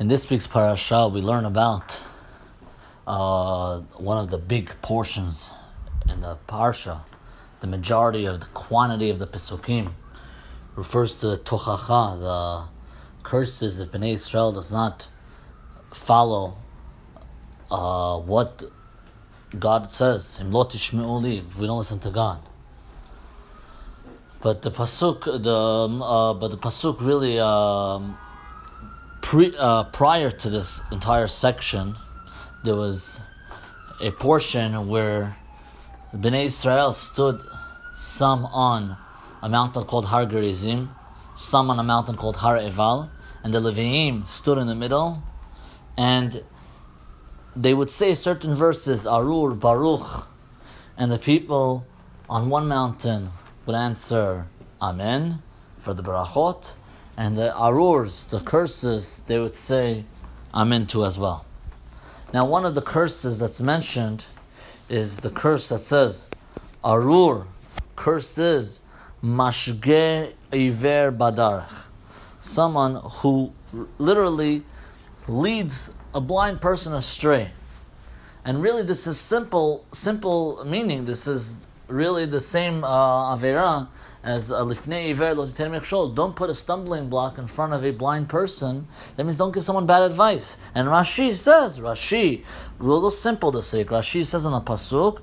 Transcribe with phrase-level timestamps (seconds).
[0.00, 2.00] In this week's parasha, we learn about
[3.06, 5.50] uh, one of the big portions
[6.08, 7.02] in the parsha.
[7.60, 9.92] The majority of the quantity of the pesukim
[10.74, 12.68] refers to tochacha, the
[13.22, 15.08] curses if Bnei Israel does not
[15.92, 16.56] follow
[17.70, 18.64] uh, what
[19.58, 20.40] God says.
[20.40, 22.40] If we don't listen to God.
[24.40, 28.16] But the pasuk, the uh, but the pasuk really um,
[29.30, 31.94] pre, uh, prior to this entire section,
[32.64, 33.20] there was
[34.00, 35.36] a portion where
[36.12, 37.40] Bnei Israel stood
[37.94, 38.96] some on
[39.40, 40.90] a mountain called Har Gerizim,
[41.36, 43.08] some on a mountain called Har Eval,
[43.44, 45.22] and the Leviim stood in the middle,
[45.96, 46.42] and
[47.54, 50.26] they would say certain verses, Arur, Baruch,
[50.96, 51.86] and the people
[52.28, 53.30] on one mountain
[53.64, 54.48] would answer
[54.82, 55.40] Amen
[55.78, 56.74] for the barachot,
[57.20, 60.06] and the arurs, the curses, they would say
[60.54, 61.44] Amen to as well.
[62.32, 64.24] Now, one of the curses that's mentioned
[64.88, 66.26] is the curse that says
[66.82, 67.46] Arur,
[67.94, 68.80] curses,
[69.22, 71.82] Mashge Iver Badarch,
[72.40, 73.52] someone who
[73.98, 74.62] literally
[75.28, 77.50] leads a blind person astray.
[78.46, 81.04] And really, this is simple, simple meaning.
[81.04, 83.88] This is really the same uh, avera
[84.22, 88.28] as uh, lifnei iver lo Don't put a stumbling block in front of a blind
[88.28, 88.86] person.
[89.16, 90.56] That means don't give someone bad advice.
[90.74, 92.44] And Rashi says, Rashi,
[92.78, 93.84] real simple to say.
[93.84, 95.22] Rashi says in the pasuk,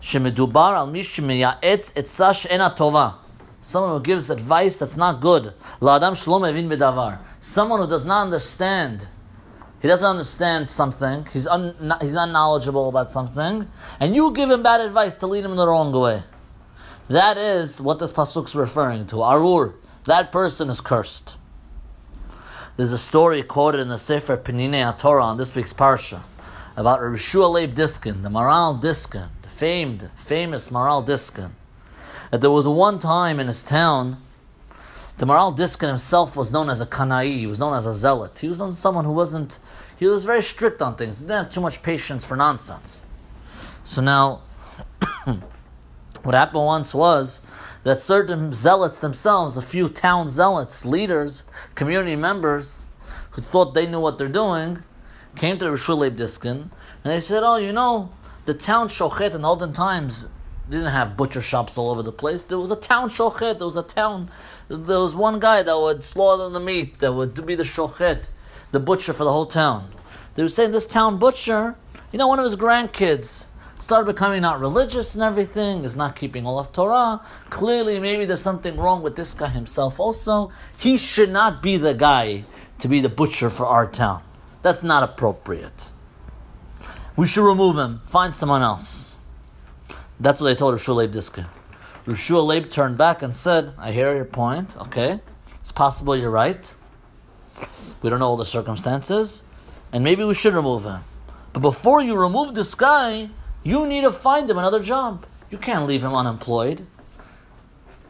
[0.00, 3.16] shemidubar al mish etz etzash ena tova.
[3.60, 5.52] Someone who gives advice that's not good.
[5.80, 7.18] La'adam shalom evin bedavar.
[7.40, 9.06] Someone who does not understand
[9.80, 11.26] he doesn't understand something.
[11.32, 15.44] He's un, he's not knowledgeable about something, and you give him bad advice to lead
[15.44, 16.22] him in the wrong way.
[17.10, 19.24] That is what this pasuk's referring to.
[19.24, 21.38] Arur, that person is cursed.
[22.76, 26.20] There's a story quoted in the Sefer Peninei Torah on this week's parsha
[26.76, 31.50] about Rabbi Leib Diskin, the Maharal Diskin, the famed, famous Maharal Diskin.
[32.30, 34.18] That there was one time in his town
[35.18, 38.38] the Maharal Diskin himself was known as a Kanai, he was known as a zealot.
[38.38, 39.58] He was known as someone who wasn't,
[39.98, 43.04] he was very strict on things, he didn't have too much patience for nonsense.
[43.82, 44.42] So now,
[46.22, 47.40] what happened once was
[47.84, 51.44] that certain zealots themselves, a few town zealots, leaders,
[51.74, 52.86] community members,
[53.30, 54.82] who thought they knew what they're doing,
[55.36, 56.70] came to Rishuleb Diskin,
[57.04, 58.10] and they said, Oh, you know,
[58.44, 60.26] the town Shochet in olden times
[60.70, 62.44] didn't have butcher shops all over the place.
[62.44, 63.58] There was a town shochet.
[63.58, 64.30] There was a town.
[64.68, 67.00] There was one guy that would slaughter the meat.
[67.00, 68.28] That would be the shochet,
[68.70, 69.90] the butcher for the whole town.
[70.36, 71.76] They were saying this town butcher,
[72.12, 73.46] you know, one of his grandkids
[73.80, 75.84] started becoming not religious and everything.
[75.84, 77.20] Is not keeping all of Torah.
[77.50, 79.98] Clearly, maybe there's something wrong with this guy himself.
[79.98, 82.44] Also, he should not be the guy
[82.78, 84.22] to be the butcher for our town.
[84.62, 85.90] That's not appropriate.
[87.16, 88.00] We should remove him.
[88.06, 89.18] Find someone else.
[90.18, 91.46] That's what they told Rishua Leib Diskin.
[92.06, 95.20] Rishua Leib turned back and said, I hear your point, okay.
[95.60, 96.72] It's possible you're right.
[98.02, 99.42] We don't know all the circumstances.
[99.92, 101.00] And maybe we should remove him.
[101.52, 103.28] But before you remove this guy,
[103.62, 105.26] you need to find him another job.
[105.50, 106.86] You can't leave him unemployed.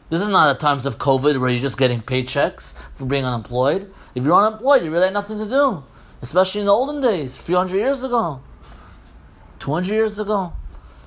[0.09, 3.93] This is not at times of COVID where you're just getting paychecks for being unemployed.
[4.15, 5.85] If you're unemployed, you really have nothing to do.
[6.21, 8.41] Especially in the olden days, a few hundred years ago,
[9.61, 10.53] 200 years ago.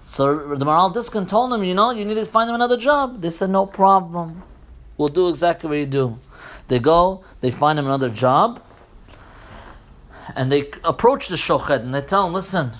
[0.05, 3.21] So the Maharal Diskin told them, you know, you need to find them another job.
[3.21, 4.43] They said, no problem.
[4.97, 6.19] We'll do exactly what you do.
[6.67, 8.61] They go, they find him another job,
[10.35, 12.71] and they approach the shochet and they tell him, listen,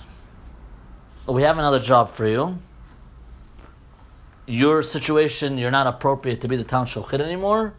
[1.26, 2.58] we have another job for you.
[4.46, 7.74] Your situation, you're not appropriate to be the town shochet anymore.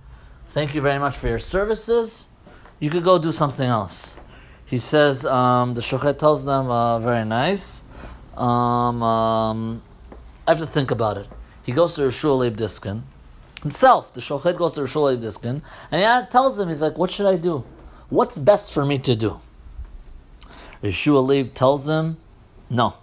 [0.49, 2.27] Thank you very much for your services.
[2.79, 4.17] You could go do something else.
[4.65, 7.83] He says, um, the shochet tells them, uh, very nice.
[8.35, 9.81] Um, um,
[10.47, 11.27] I have to think about it.
[11.63, 13.03] He goes to Rishua Leib Diskin.
[13.61, 17.09] Himself, the Shochet goes to Rishua Leib Diskin, and he tells him, he's like, what
[17.09, 17.63] should I do?
[18.09, 19.41] What's best for me to do?
[20.83, 22.17] Rishua Leib tells him,
[22.69, 22.93] no.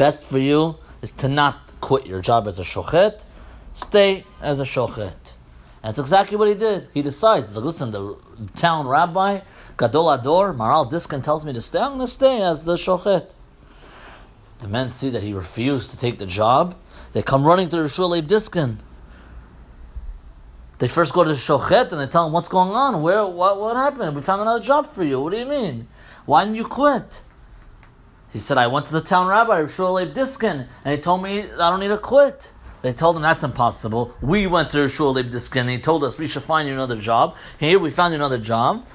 [0.00, 3.26] Best for you is to not quit your job as a Shochet,
[3.74, 5.20] stay as a Shochet.
[5.82, 6.88] That's exactly what he did.
[6.94, 8.16] He decides, like, listen, the
[8.56, 9.40] town rabbi,
[9.76, 13.32] Gadol Ador, Maharal Diskin tells me to stay, I'm going to stay as the Shochet
[14.60, 16.76] the men see that he refused to take the job,
[17.12, 18.78] they come running to Leib Diskin.
[20.78, 23.02] They first go to the Shochet and they tell him what's going on.
[23.02, 24.16] Where what what happened?
[24.16, 25.20] We found another job for you.
[25.20, 25.88] What do you mean?
[26.24, 27.20] Why didn't you quit?
[28.32, 31.70] He said, I went to the town rabbi, Rishua Diskin, and he told me I
[31.70, 32.52] don't need to quit.
[32.82, 34.14] They told him that's impossible.
[34.22, 37.36] We went to Rishua Diskin and he told us we should find you another job.
[37.58, 38.86] Here we found you another job.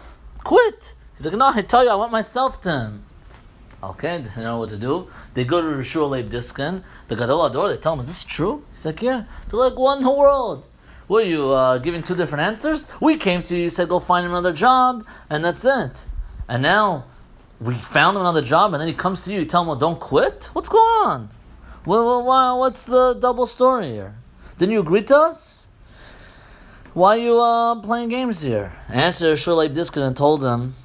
[0.44, 0.94] Quit.
[1.18, 3.06] He's like, no, I tell you, I went myself to him.
[3.84, 5.08] Okay, they know what to do.
[5.34, 8.64] They go to Rishur Leib Diskin, the Gadol Ador, they tell him, is this true?
[8.74, 9.26] He's like, yeah.
[9.50, 10.66] They're like, in the world?
[11.08, 12.88] Are you, uh, giving two different answers?
[13.00, 16.04] We came to you, you said go find another job, and that's it.
[16.50, 17.06] And now,
[17.60, 19.76] we found him another job, and then he comes to you, you tell him, well,
[19.78, 20.50] don't quit?
[20.54, 21.30] What's going on?
[21.86, 24.16] Well, well, what's the double story here?
[24.58, 25.68] Didn't you agree to us?
[26.94, 28.74] Why are you uh, playing games here?
[28.90, 30.76] Answer Shulay Diskin and told him,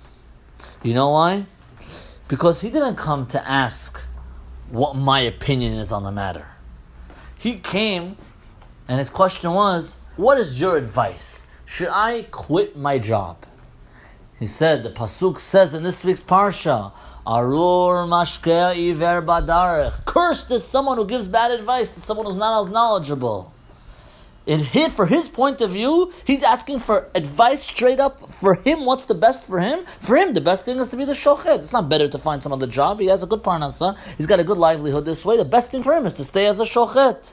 [0.82, 1.46] you know why?
[2.28, 4.00] Because he didn't come to ask
[4.70, 6.48] what my opinion is on the matter.
[7.38, 8.16] He came,
[8.88, 11.46] and his question was, what is your advice?
[11.64, 13.46] Should I quit my job?
[14.40, 16.92] He said, the Pasuk says in this week's Parsha,
[17.26, 20.06] Arur mashkea iver badarech.
[20.06, 23.52] Cursed is someone who gives bad advice to someone who's not as knowledgeable.
[24.46, 28.86] In his, for his point of view, he's asking for advice straight up for him.
[28.86, 29.84] What's the best for him?
[30.00, 31.58] For him, the best thing is to be the shochet.
[31.58, 32.98] It's not better to find some other job.
[32.98, 33.98] He has a good parnasa.
[34.16, 35.36] He's got a good livelihood this way.
[35.36, 37.30] The best thing for him is to stay as a shochet.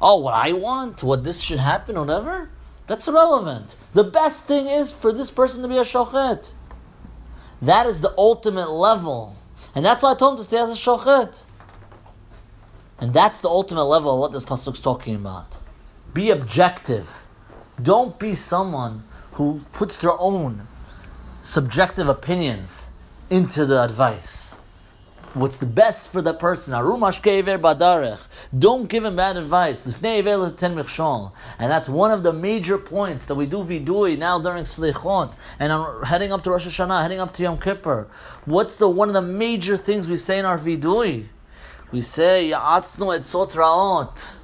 [0.00, 2.48] Oh, what I want, what this should happen, whatever,
[2.90, 3.76] that's irrelevant.
[3.94, 6.50] The best thing is for this person to be a shochet.
[7.62, 9.36] That is the ultimate level.
[9.76, 11.32] And that's why I told him to stay as a shochet.
[12.98, 15.58] And that's the ultimate level of what this pasuk's talking about.
[16.12, 17.22] Be objective.
[17.80, 19.04] Don't be someone
[19.34, 22.90] who puts their own subjective opinions
[23.30, 24.56] into the advice.
[25.32, 26.72] What's the best for that person?
[28.58, 29.84] Don't give him bad advice.
[29.84, 30.02] And
[31.70, 36.02] that's one of the major points that we do vidui now during Slichot and I'm
[36.02, 38.08] heading up to Rosh Hashanah, heading up to Yom Kippur.
[38.44, 41.26] What's the one of the major things we say in our vidui?
[41.92, 44.34] We say, Ya'atznu et.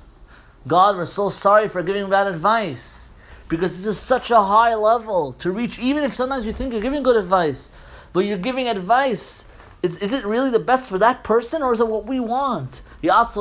[0.68, 3.10] God, we're so sorry for giving bad advice.
[3.48, 6.82] Because this is such a high level to reach, even if sometimes you think you're
[6.82, 7.70] giving good advice,
[8.12, 9.44] but you're giving advice
[9.86, 12.82] is, is it really the best for that person, or is it what we want?
[13.02, 13.32] We have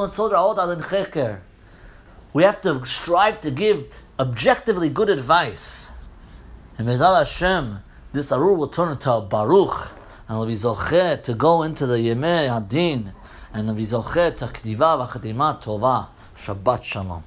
[2.62, 3.86] to strive to give
[4.20, 5.92] objectively good advice.
[6.78, 7.80] And Mezal Hashem,
[8.14, 9.92] this Arur will turn into a Baruch,
[10.28, 13.14] and will be zochet to go into the Yemei Hadin,
[13.52, 16.08] and will be zochet to Kdiva v'Chatima Tova.
[16.38, 17.24] Shabbat Shalom.